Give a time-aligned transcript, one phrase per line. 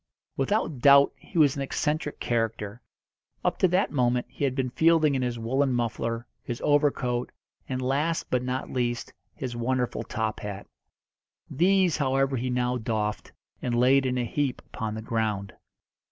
[0.35, 2.81] Without doubt he was an eccentric character.
[3.45, 7.31] Up to that moment he had been fielding in his woollen muffler, his overcoat,
[7.69, 10.65] and, last but not least, his wonderful top hat.
[11.51, 15.53] These, however, he now doffed, and laid in a heap upon the ground.